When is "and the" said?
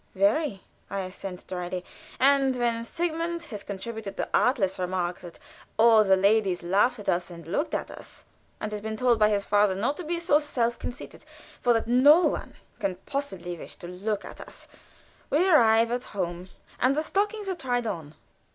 16.79-17.03